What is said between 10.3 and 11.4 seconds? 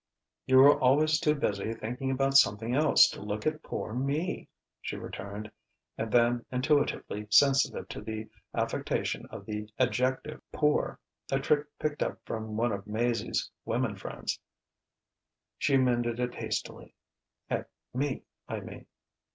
"poor" (a